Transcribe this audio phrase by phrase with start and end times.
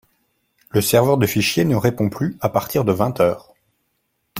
[0.71, 3.53] Le serveur de fichier ne répond plus à partir de vingt heure